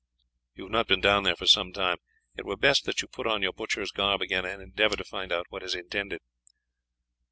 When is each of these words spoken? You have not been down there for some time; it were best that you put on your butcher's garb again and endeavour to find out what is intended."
You 0.55 0.63
have 0.63 0.71
not 0.71 0.87
been 0.87 0.99
down 0.99 1.21
there 1.25 1.35
for 1.35 1.45
some 1.45 1.71
time; 1.71 1.97
it 2.35 2.43
were 2.43 2.57
best 2.57 2.85
that 2.85 3.03
you 3.03 3.07
put 3.07 3.27
on 3.27 3.43
your 3.43 3.53
butcher's 3.53 3.91
garb 3.91 4.19
again 4.23 4.45
and 4.45 4.59
endeavour 4.59 4.95
to 4.95 5.03
find 5.03 5.31
out 5.31 5.45
what 5.49 5.61
is 5.61 5.75
intended." 5.75 6.21